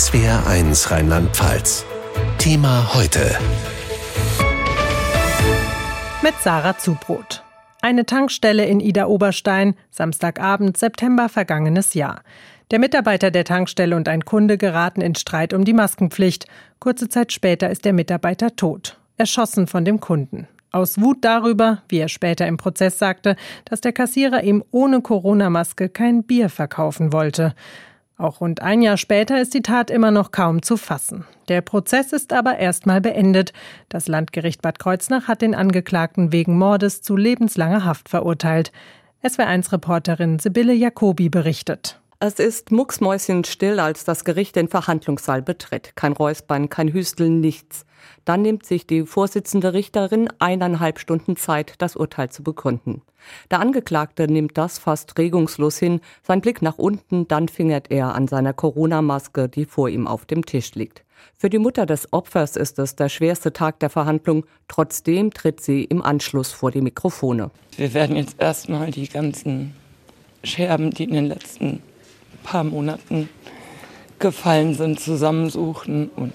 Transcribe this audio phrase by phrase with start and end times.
[0.00, 1.84] SWR1 Rheinland-Pfalz.
[2.38, 3.36] Thema heute.
[6.22, 7.44] Mit Sarah Zubrot.
[7.82, 12.22] Eine Tankstelle in Ida Oberstein, Samstagabend, September vergangenes Jahr.
[12.70, 16.46] Der Mitarbeiter der Tankstelle und ein Kunde geraten in Streit um die Maskenpflicht.
[16.78, 20.48] Kurze Zeit später ist der Mitarbeiter tot, erschossen von dem Kunden.
[20.72, 23.36] Aus Wut darüber, wie er später im Prozess sagte,
[23.66, 27.54] dass der Kassierer ihm ohne Corona-Maske kein Bier verkaufen wollte.
[28.20, 31.24] Auch rund ein Jahr später ist die Tat immer noch kaum zu fassen.
[31.48, 33.54] Der Prozess ist aber erstmal beendet.
[33.88, 38.72] Das Landgericht Bad Kreuznach hat den Angeklagten wegen Mordes zu lebenslanger Haft verurteilt.
[39.24, 41.99] SW1-Reporterin Sibylle Jacobi berichtet.
[42.22, 45.92] Es ist mucksmäuschenstill, als das Gericht den Verhandlungssaal betritt.
[45.96, 47.86] Kein Räuspern, kein Hüsteln, nichts.
[48.26, 53.00] Dann nimmt sich die Vorsitzende Richterin eineinhalb Stunden Zeit, das Urteil zu begründen.
[53.50, 58.28] Der Angeklagte nimmt das fast regungslos hin, sein Blick nach unten, dann fingert er an
[58.28, 61.04] seiner Corona-Maske, die vor ihm auf dem Tisch liegt.
[61.38, 64.44] Für die Mutter des Opfers ist es der schwerste Tag der Verhandlung.
[64.68, 67.50] Trotzdem tritt sie im Anschluss vor die Mikrofone.
[67.78, 69.74] Wir werden jetzt erstmal die ganzen
[70.44, 71.82] Scherben, die in den letzten
[72.42, 73.28] paar Monaten
[74.18, 76.32] gefallen sind, zusammensuchen und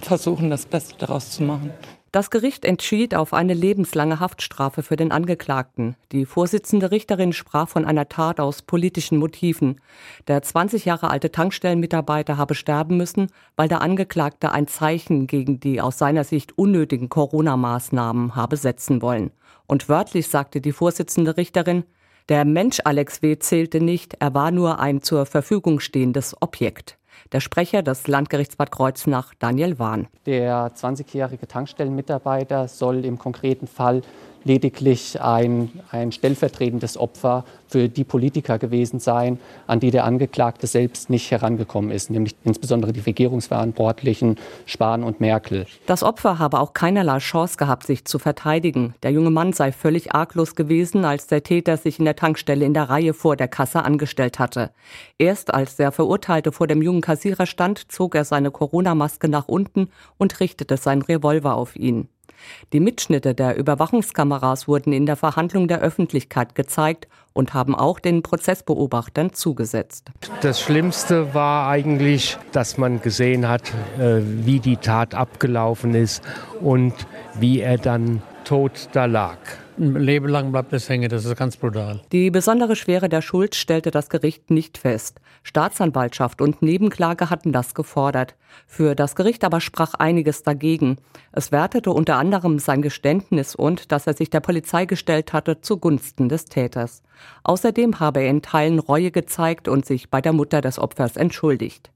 [0.00, 1.70] versuchen, das Beste daraus zu machen.
[2.12, 5.96] Das Gericht entschied auf eine lebenslange Haftstrafe für den Angeklagten.
[6.12, 9.80] Die Vorsitzende Richterin sprach von einer Tat aus politischen Motiven.
[10.28, 15.80] Der 20 Jahre alte Tankstellenmitarbeiter habe sterben müssen, weil der Angeklagte ein Zeichen gegen die
[15.80, 19.30] aus seiner Sicht unnötigen Corona-Maßnahmen habe setzen wollen.
[19.66, 21.84] Und wörtlich sagte die Vorsitzende Richterin,
[22.28, 23.38] der Mensch Alex W.
[23.38, 26.98] zählte nicht, er war nur ein zur Verfügung stehendes Objekt.
[27.32, 30.08] Der Sprecher des Landgerichts Bad Kreuznach, Daniel Wahn.
[30.26, 34.02] Der 20-jährige Tankstellenmitarbeiter soll im konkreten Fall
[34.44, 41.08] lediglich ein, ein stellvertretendes Opfer für die Politiker gewesen sein, an die der Angeklagte selbst
[41.10, 45.66] nicht herangekommen ist, nämlich insbesondere die Regierungsverantwortlichen Spahn und Merkel.
[45.86, 48.94] Das Opfer habe auch keinerlei Chance gehabt, sich zu verteidigen.
[49.02, 52.74] Der junge Mann sei völlig arglos gewesen, als der Täter sich in der Tankstelle in
[52.74, 54.70] der Reihe vor der Kasse angestellt hatte.
[55.18, 59.88] Erst als der Verurteilte vor dem jungen Kassierer stand, zog er seine Corona-Maske nach unten
[60.18, 62.08] und richtete seinen Revolver auf ihn.
[62.72, 68.22] Die Mitschnitte der Überwachungskameras wurden in der Verhandlung der Öffentlichkeit gezeigt und haben auch den
[68.22, 70.10] Prozessbeobachtern zugesetzt.
[70.40, 76.22] Das Schlimmste war eigentlich, dass man gesehen hat, äh, wie die Tat abgelaufen ist
[76.60, 76.94] und
[77.34, 79.38] wie er dann tot da lag.
[79.78, 82.02] Ein Leben lang bleibt es hängen, das ist ganz brutal.
[82.12, 85.20] Die besondere Schwere der Schuld stellte das Gericht nicht fest.
[85.42, 88.36] Staatsanwaltschaft und Nebenklage hatten das gefordert.
[88.66, 90.98] Für das Gericht aber sprach einiges dagegen.
[91.32, 96.28] Es wertete unter anderem sein Geständnis und, dass er sich der Polizei gestellt hatte, zugunsten
[96.28, 97.02] des Täters.
[97.44, 101.90] Außerdem habe er in Teilen Reue gezeigt und sich bei der Mutter des Opfers entschuldigt.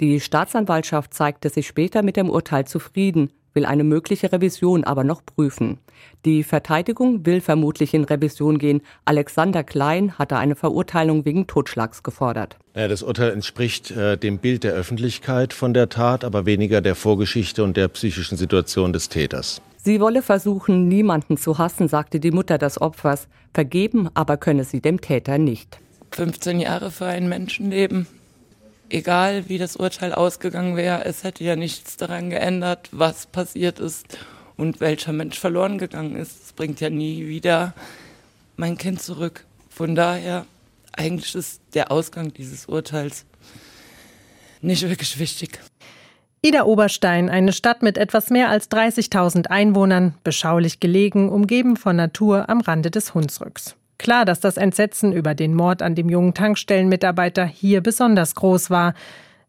[0.00, 5.24] Die Staatsanwaltschaft zeigte sich später mit dem Urteil zufrieden, will eine mögliche Revision aber noch
[5.24, 5.78] prüfen.
[6.24, 8.82] Die Verteidigung will vermutlich in Revision gehen.
[9.04, 12.56] Alexander Klein hatte eine Verurteilung wegen Totschlags gefordert.
[12.74, 16.94] Ja, das Urteil entspricht äh, dem Bild der Öffentlichkeit von der Tat, aber weniger der
[16.94, 19.60] Vorgeschichte und der psychischen Situation des Täters.
[19.76, 23.28] Sie wolle versuchen, niemanden zu hassen, sagte die Mutter des Opfers.
[23.54, 25.78] Vergeben aber könne sie dem Täter nicht.
[26.12, 28.06] 15 Jahre für ein Menschenleben
[28.90, 34.18] egal wie das Urteil ausgegangen wäre, es hätte ja nichts daran geändert, was passiert ist
[34.56, 36.44] und welcher Mensch verloren gegangen ist.
[36.44, 37.74] Es bringt ja nie wieder
[38.56, 39.44] mein Kind zurück.
[39.70, 40.44] Von daher,
[40.92, 43.24] eigentlich ist der Ausgang dieses Urteils
[44.60, 45.60] nicht wirklich wichtig.
[46.42, 52.48] Ida Oberstein, eine Stadt mit etwas mehr als 30.000 Einwohnern, beschaulich gelegen, umgeben von Natur
[52.48, 53.77] am Rande des Hunsrücks.
[53.98, 58.94] Klar, dass das Entsetzen über den Mord an dem jungen Tankstellenmitarbeiter hier besonders groß war.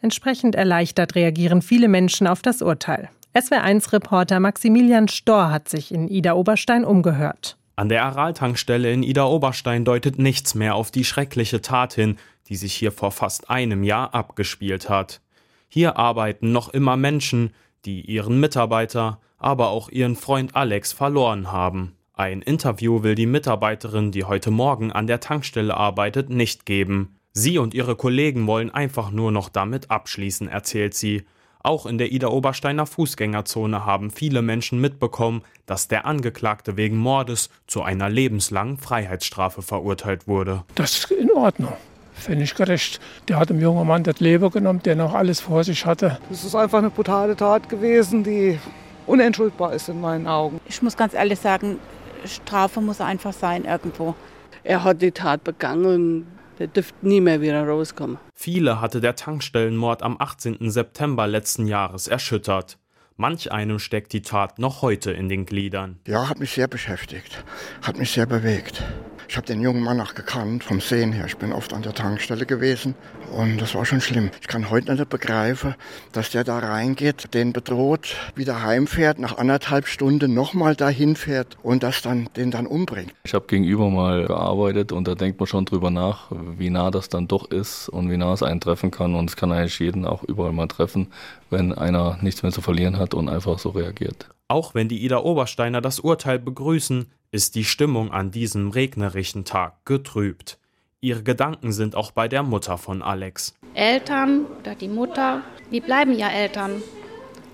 [0.00, 3.08] Entsprechend erleichtert reagieren viele Menschen auf das Urteil.
[3.34, 7.56] SWR1-Reporter Maximilian Storr hat sich in Ida Oberstein umgehört.
[7.74, 12.18] An der Aral-Tankstelle in Ida Oberstein deutet nichts mehr auf die schreckliche Tat hin,
[12.48, 15.20] die sich hier vor fast einem Jahr abgespielt hat.
[15.68, 17.52] Hier arbeiten noch immer Menschen,
[17.84, 21.96] die ihren Mitarbeiter, aber auch ihren Freund Alex verloren haben.
[22.16, 27.16] Ein Interview will die Mitarbeiterin, die heute Morgen an der Tankstelle arbeitet, nicht geben.
[27.32, 31.24] Sie und ihre Kollegen wollen einfach nur noch damit abschließen, erzählt sie.
[31.64, 37.50] Auch in der Ida Obersteiner Fußgängerzone haben viele Menschen mitbekommen, dass der Angeklagte wegen Mordes
[37.66, 40.62] zu einer lebenslangen Freiheitsstrafe verurteilt wurde.
[40.76, 41.72] Das ist in Ordnung.
[42.12, 43.00] Finde ich gerecht.
[43.26, 46.20] Der hat dem jungen Mann das Leben genommen, der noch alles vor sich hatte.
[46.30, 48.60] Das ist einfach eine brutale Tat gewesen, die
[49.08, 50.60] unentschuldbar ist in meinen Augen.
[50.68, 51.80] Ich muss ganz ehrlich sagen,
[52.26, 54.14] Strafe muss einfach sein irgendwo.
[54.62, 56.26] Er hat die Tat begangen und
[56.58, 58.18] er dürfte nie mehr wieder rauskommen.
[58.34, 60.70] Viele hatte der Tankstellenmord am 18.
[60.70, 62.78] September letzten Jahres erschüttert.
[63.16, 66.00] Manch einem steckt die Tat noch heute in den Gliedern.
[66.06, 67.44] Ja, hat mich sehr beschäftigt,
[67.82, 68.82] hat mich sehr bewegt.
[69.28, 71.26] Ich habe den jungen Mann auch gekannt, vom Sehen her.
[71.26, 72.94] Ich bin oft an der Tankstelle gewesen
[73.32, 74.30] und das war schon schlimm.
[74.40, 75.74] Ich kann heute nicht begreifen,
[76.12, 81.82] dass der da reingeht, den bedroht, wieder heimfährt, nach anderthalb Stunden nochmal dahin fährt und
[81.82, 83.12] das dann, den dann umbringt.
[83.24, 87.08] Ich habe gegenüber mal gearbeitet und da denkt man schon drüber nach, wie nah das
[87.08, 89.14] dann doch ist und wie nah es einen treffen kann.
[89.14, 91.08] Und es kann eigentlich jeden auch überall mal treffen,
[91.50, 94.28] wenn einer nichts mehr zu verlieren hat und einfach so reagiert.
[94.48, 99.86] Auch wenn die Ida Obersteiner das Urteil begrüßen, ist die Stimmung an diesem regnerischen Tag
[99.86, 100.58] getrübt.
[101.00, 103.54] Ihre Gedanken sind auch bei der Mutter von Alex.
[103.72, 106.82] Eltern oder die Mutter, die bleiben ja Eltern.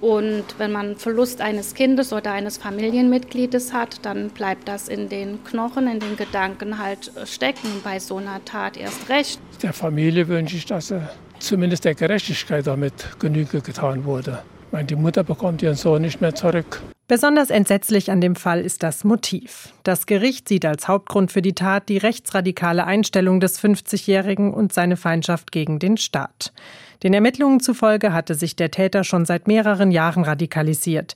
[0.00, 5.44] Und wenn man Verlust eines Kindes oder eines Familienmitgliedes hat, dann bleibt das in den
[5.44, 7.68] Knochen, in den Gedanken halt stecken.
[7.84, 9.40] Bei so einer Tat erst recht.
[9.62, 10.92] Der Familie wünsche ich, dass
[11.38, 14.42] zumindest der Gerechtigkeit damit Genüge getan wurde.
[14.72, 16.82] Die Mutter bekommt ihren Sohn nicht mehr zurück.
[17.06, 19.74] Besonders entsetzlich an dem Fall ist das Motiv.
[19.82, 24.96] Das Gericht sieht als Hauptgrund für die Tat die rechtsradikale Einstellung des 50-Jährigen und seine
[24.96, 26.54] Feindschaft gegen den Staat.
[27.02, 31.14] Den Ermittlungen zufolge hatte sich der Täter schon seit mehreren Jahren radikalisiert.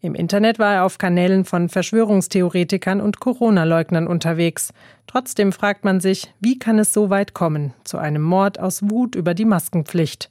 [0.00, 4.72] Im Internet war er auf Kanälen von Verschwörungstheoretikern und Corona-Leugnern unterwegs.
[5.06, 9.14] Trotzdem fragt man sich, wie kann es so weit kommen, zu einem Mord aus Wut
[9.14, 10.28] über die Maskenpflicht?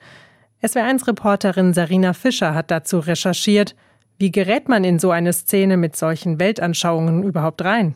[0.63, 3.75] SWR1-Reporterin Sarina Fischer hat dazu recherchiert.
[4.17, 7.95] Wie gerät man in so eine Szene mit solchen Weltanschauungen überhaupt rein?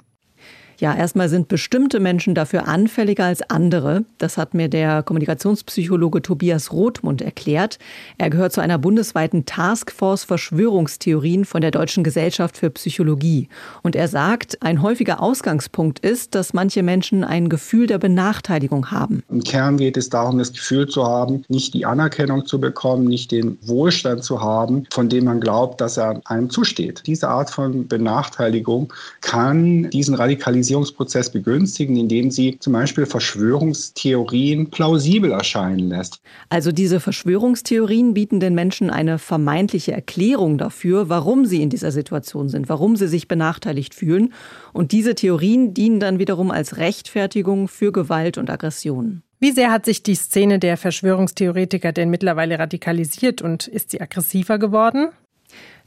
[0.81, 4.03] Ja, erstmal sind bestimmte Menschen dafür anfälliger als andere.
[4.17, 7.77] Das hat mir der Kommunikationspsychologe Tobias Rothmund erklärt.
[8.17, 13.47] Er gehört zu einer bundesweiten Taskforce Verschwörungstheorien von der Deutschen Gesellschaft für Psychologie.
[13.83, 19.21] Und er sagt, ein häufiger Ausgangspunkt ist, dass manche Menschen ein Gefühl der Benachteiligung haben.
[19.29, 23.29] Im Kern geht es darum, das Gefühl zu haben, nicht die Anerkennung zu bekommen, nicht
[23.29, 27.03] den Wohlstand zu haben, von dem man glaubt, dass er einem zusteht.
[27.05, 28.91] Diese Art von Benachteiligung
[29.21, 36.21] kann diesen Radikalisierung Radikalisierungsprozess begünstigen, indem sie zum Beispiel Verschwörungstheorien plausibel erscheinen lässt.
[36.50, 42.50] Also diese Verschwörungstheorien bieten den Menschen eine vermeintliche Erklärung dafür, warum sie in dieser Situation
[42.50, 44.33] sind, warum sie sich benachteiligt fühlen.
[44.73, 49.24] Und diese Theorien dienen dann wiederum als Rechtfertigung für Gewalt und Aggression.
[49.39, 54.59] Wie sehr hat sich die Szene der Verschwörungstheoretiker denn mittlerweile radikalisiert und ist sie aggressiver
[54.59, 55.09] geworden?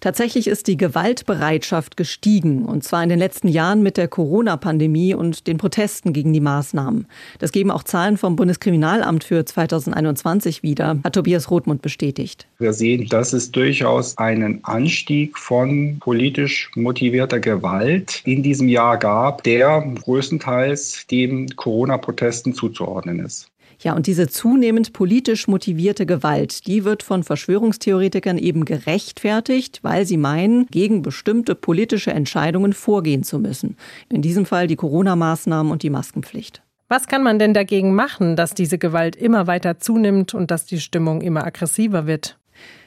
[0.05, 5.47] Tatsächlich ist die Gewaltbereitschaft gestiegen, und zwar in den letzten Jahren mit der Corona-Pandemie und
[5.47, 7.07] den Protesten gegen die Maßnahmen.
[7.39, 12.47] Das geben auch Zahlen vom Bundeskriminalamt für 2021 wieder, hat Tobias Rothmund bestätigt.
[12.59, 19.43] Wir sehen, dass es durchaus einen Anstieg von politisch motivierter Gewalt in diesem Jahr gab,
[19.45, 23.51] der größtenteils den Corona-Protesten zuzuordnen ist.
[23.81, 30.17] Ja, und diese zunehmend politisch motivierte Gewalt, die wird von Verschwörungstheoretikern eben gerechtfertigt, weil sie
[30.17, 33.77] meinen, gegen bestimmte politische Entscheidungen vorgehen zu müssen.
[34.09, 36.63] In diesem Fall die Corona-Maßnahmen und die Maskenpflicht.
[36.89, 40.81] Was kann man denn dagegen machen, dass diese Gewalt immer weiter zunimmt und dass die
[40.81, 42.39] Stimmung immer aggressiver wird?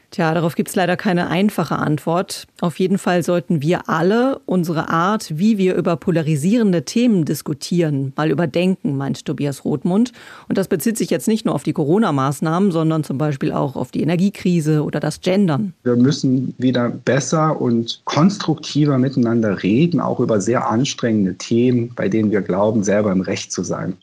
[0.10, 2.48] Tja, darauf gibt es leider keine einfache Antwort.
[2.62, 8.32] Auf jeden Fall sollten wir alle unsere Art, wie wir über polarisierende Themen diskutieren, mal
[8.32, 10.14] überdenken, meint Tobias Rothmund.
[10.48, 13.92] Und das bezieht sich jetzt nicht nur auf die Corona-Maßnahmen, sondern zum Beispiel auch auf
[13.92, 15.74] die Energiekrise oder das Gendern.
[15.84, 22.32] Wir müssen wieder besser und konstruktiver miteinander reden, auch über sehr anstrengende Themen, bei denen
[22.32, 23.98] wir glauben, selber im Recht zu sein.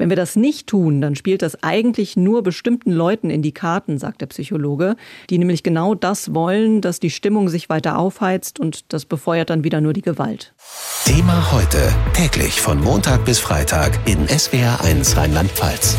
[0.00, 3.98] Wenn wir das nicht tun, dann spielt das eigentlich nur bestimmten Leuten in die Karten,
[3.98, 4.96] sagt der Psychologe,
[5.28, 9.62] die nämlich genau das wollen, dass die Stimmung sich weiter aufheizt und das befeuert dann
[9.62, 10.54] wieder nur die Gewalt.
[11.04, 15.98] Thema heute, täglich von Montag bis Freitag in SWR1 Rheinland-Pfalz.